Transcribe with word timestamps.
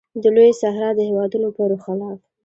د 0.21 0.23
لویې 0.35 0.53
صحرا 0.61 0.89
د 0.95 0.99
هېوادونو 1.09 1.47
پر 1.57 1.71
خلاف. 1.83 2.19